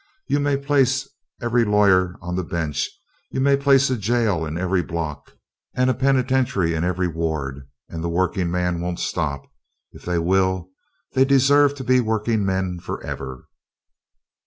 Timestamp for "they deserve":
11.13-11.75